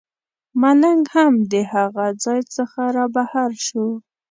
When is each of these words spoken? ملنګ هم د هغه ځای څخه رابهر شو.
ملنګ 0.61 1.01
هم 1.15 1.33
د 1.51 1.53
هغه 1.73 2.05
ځای 2.23 2.41
څخه 2.55 2.81
رابهر 2.97 3.49
شو. 3.65 3.87